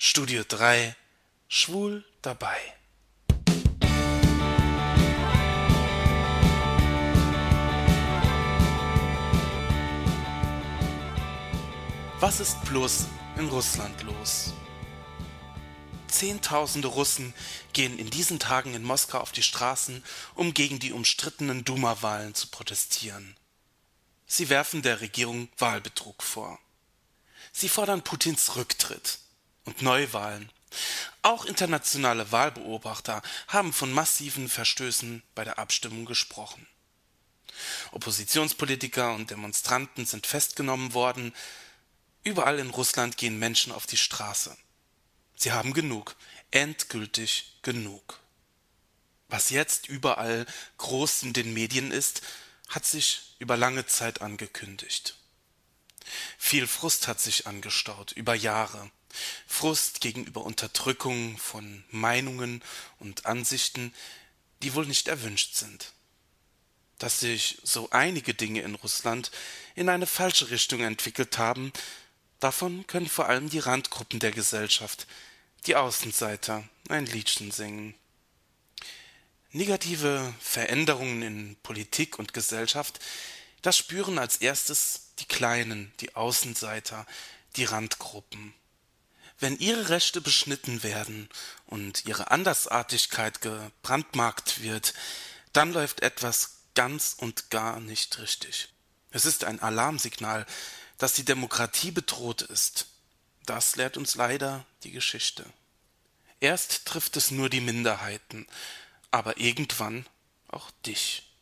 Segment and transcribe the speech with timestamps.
[0.00, 0.94] Studio 3
[1.48, 2.56] Schwul dabei.
[12.20, 13.06] Was ist bloß
[13.38, 14.54] in Russland los?
[16.06, 17.34] Zehntausende Russen
[17.72, 20.04] gehen in diesen Tagen in Moskau auf die Straßen,
[20.36, 23.36] um gegen die umstrittenen Duma-Wahlen zu protestieren.
[24.28, 26.60] Sie werfen der Regierung Wahlbetrug vor.
[27.50, 29.18] Sie fordern Putins Rücktritt
[29.68, 30.50] und Neuwahlen.
[31.20, 36.66] Auch internationale Wahlbeobachter haben von massiven Verstößen bei der Abstimmung gesprochen.
[37.92, 41.34] Oppositionspolitiker und Demonstranten sind festgenommen worden.
[42.24, 44.56] Überall in Russland gehen Menschen auf die Straße.
[45.36, 46.16] Sie haben genug,
[46.50, 48.20] endgültig genug.
[49.28, 50.46] Was jetzt überall
[50.78, 52.22] groß in den Medien ist,
[52.68, 55.18] hat sich über lange Zeit angekündigt.
[56.38, 58.90] Viel Frust hat sich angestaut über Jahre.
[59.46, 62.62] Frust gegenüber Unterdrückung von Meinungen
[62.98, 63.94] und Ansichten,
[64.62, 65.92] die wohl nicht erwünscht sind.
[66.98, 69.30] Dass sich so einige Dinge in Russland
[69.74, 71.72] in eine falsche Richtung entwickelt haben,
[72.40, 75.06] davon können vor allem die Randgruppen der Gesellschaft,
[75.66, 77.94] die Außenseiter, ein Liedchen singen.
[79.50, 83.00] Negative Veränderungen in Politik und Gesellschaft,
[83.62, 87.06] das spüren als erstes die Kleinen, die Außenseiter,
[87.56, 88.54] die Randgruppen.
[89.40, 91.28] Wenn ihre Rechte beschnitten werden
[91.66, 94.94] und ihre Andersartigkeit gebrandmarkt wird,
[95.52, 98.68] dann läuft etwas ganz und gar nicht richtig.
[99.10, 100.44] Es ist ein Alarmsignal,
[100.98, 102.86] dass die Demokratie bedroht ist.
[103.46, 105.44] Das lehrt uns leider die Geschichte.
[106.40, 108.46] Erst trifft es nur die Minderheiten,
[109.10, 110.06] aber irgendwann
[110.48, 111.32] auch dich.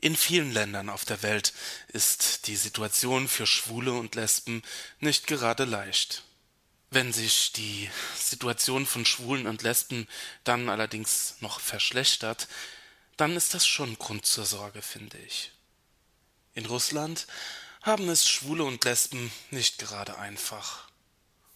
[0.00, 1.52] In vielen Ländern auf der Welt
[1.88, 4.62] ist die Situation für Schwule und Lesben
[5.00, 6.24] nicht gerade leicht.
[6.90, 10.08] Wenn sich die Situation von Schwulen und Lesben
[10.44, 12.48] dann allerdings noch verschlechtert,
[13.18, 15.52] dann ist das schon Grund zur Sorge, finde ich.
[16.54, 17.26] In Russland
[17.82, 20.88] haben es Schwule und Lesben nicht gerade einfach.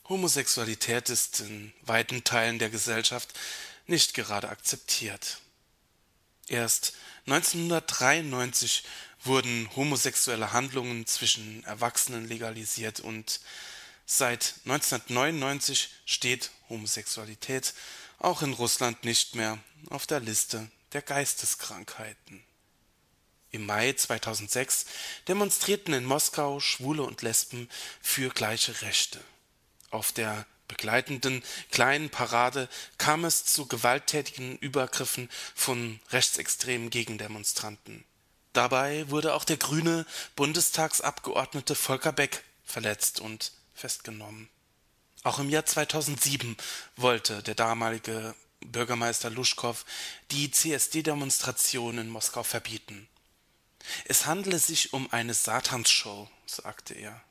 [0.08, 3.32] Homosexualität ist in weiten Teilen der Gesellschaft
[3.86, 5.38] nicht gerade akzeptiert.
[6.48, 6.94] Erst
[7.26, 8.84] 1993
[9.24, 13.40] wurden homosexuelle Handlungen zwischen Erwachsenen legalisiert und
[14.06, 17.74] seit 1999 steht Homosexualität
[18.18, 19.58] auch in Russland nicht mehr
[19.90, 22.44] auf der Liste der Geisteskrankheiten.
[23.50, 24.86] Im Mai 2006
[25.28, 27.68] demonstrierten in Moskau Schwule und Lesben
[28.00, 29.20] für gleiche Rechte.
[29.90, 38.04] Auf der begleitenden kleinen Parade kam es zu gewalttätigen Übergriffen von rechtsextremen Gegendemonstranten.
[38.54, 44.48] Dabei wurde auch der grüne Bundestagsabgeordnete Volker Beck verletzt und festgenommen.
[45.24, 46.56] Auch im Jahr 2007
[46.96, 49.84] wollte der damalige Bürgermeister Luschkow
[50.30, 53.08] die CSD-Demonstration in Moskau verbieten.
[54.04, 57.22] Es handele sich um eine Satansshow, sagte er.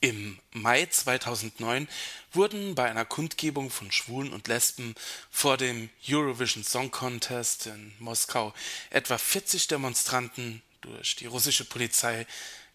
[0.00, 1.88] Im Mai 2009
[2.32, 4.94] wurden bei einer Kundgebung von Schwulen und Lesben
[5.30, 8.52] vor dem Eurovision Song Contest in Moskau
[8.90, 12.26] etwa 40 Demonstranten durch die russische Polizei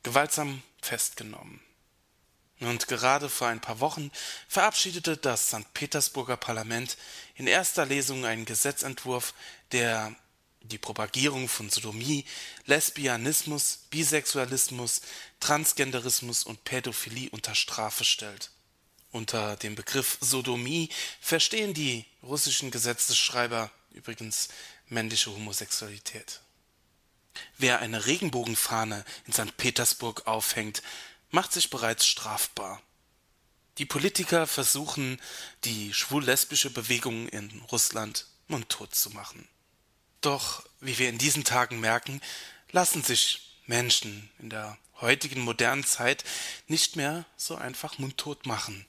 [0.01, 1.61] gewaltsam festgenommen.
[2.59, 4.11] Und gerade vor ein paar Wochen
[4.47, 5.73] verabschiedete das St.
[5.73, 6.97] Petersburger Parlament
[7.35, 9.33] in erster Lesung einen Gesetzentwurf,
[9.71, 10.13] der
[10.61, 12.25] die Propagierung von Sodomie,
[12.65, 15.01] Lesbianismus, Bisexualismus,
[15.39, 18.51] Transgenderismus und Pädophilie unter Strafe stellt.
[19.11, 20.89] Unter dem Begriff Sodomie
[21.21, 24.49] verstehen die russischen Gesetzesschreiber übrigens
[24.87, 26.41] männliche Homosexualität.
[27.57, 29.55] Wer eine Regenbogenfahne in St.
[29.57, 30.83] Petersburg aufhängt,
[31.31, 32.81] macht sich bereits strafbar.
[33.77, 35.21] Die Politiker versuchen,
[35.63, 39.47] die schwul-lesbische Bewegung in Russland mundtot zu machen.
[40.21, 42.21] Doch, wie wir in diesen Tagen merken,
[42.71, 46.25] lassen sich Menschen in der heutigen modernen Zeit
[46.67, 48.85] nicht mehr so einfach mundtot machen.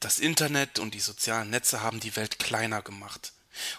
[0.00, 3.32] Das Internet und die sozialen Netze haben die Welt kleiner gemacht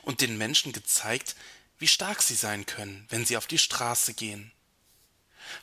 [0.04, 1.36] und den Menschen gezeigt,
[1.78, 4.52] wie stark sie sein können, wenn sie auf die Straße gehen.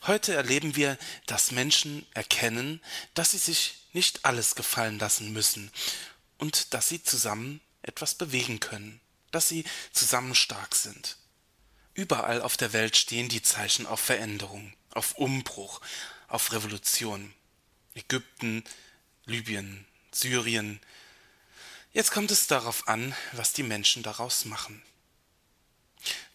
[0.07, 2.81] Heute erleben wir, dass Menschen erkennen,
[3.15, 5.71] dass sie sich nicht alles gefallen lassen müssen
[6.39, 9.01] und dass sie zusammen etwas bewegen können
[9.33, 11.17] dass sie zusammen stark sind.
[11.95, 15.81] Überall auf der Welt stehen die Zeichen auf Veränderung, auf Umbruch,
[16.29, 17.35] auf Revolution.
[17.95, 18.65] Ägypten,
[19.27, 20.81] Libyen, Syrien.
[21.93, 24.83] Jetzt kommt es darauf an, was die Menschen daraus machen.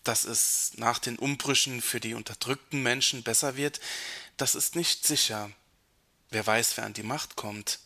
[0.07, 3.81] Dass es nach den Umbrüchen für die unterdrückten Menschen besser wird,
[4.37, 5.51] das ist nicht sicher.
[6.29, 7.79] Wer weiß, wer an die Macht kommt.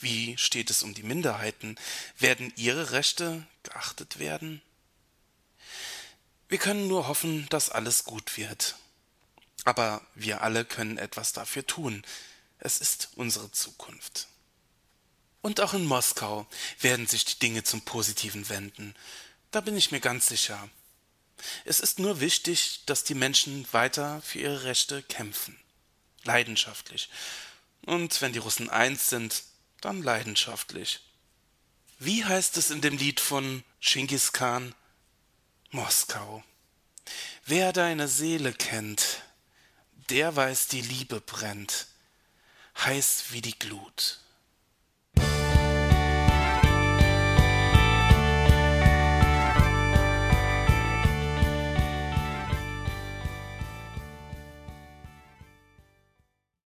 [0.00, 1.76] Wie steht es um die Minderheiten?
[2.18, 4.62] Werden ihre Rechte geachtet werden?
[6.48, 8.74] Wir können nur hoffen, dass alles gut wird.
[9.62, 12.02] Aber wir alle können etwas dafür tun.
[12.58, 14.26] Es ist unsere Zukunft.
[15.40, 16.48] Und auch in Moskau
[16.80, 18.96] werden sich die Dinge zum Positiven wenden.
[19.52, 20.68] Da bin ich mir ganz sicher.
[21.64, 25.58] Es ist nur wichtig, dass die Menschen weiter für ihre Rechte kämpfen.
[26.24, 27.08] Leidenschaftlich.
[27.84, 29.42] Und wenn die Russen eins sind,
[29.80, 31.00] dann leidenschaftlich.
[31.98, 34.74] Wie heißt es in dem Lied von Genghis Khan?
[35.70, 36.44] Moskau.
[37.44, 39.22] Wer deine Seele kennt,
[40.10, 41.86] der weiß, die Liebe brennt,
[42.78, 44.21] heiß wie die Glut.